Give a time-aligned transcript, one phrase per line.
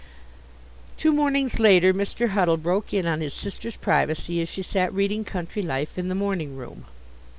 [0.97, 2.29] Two mornings later Mr.
[2.29, 6.15] Huddle broke in on his sister's privacy as she sat reading Country Life in the
[6.15, 6.85] morning room.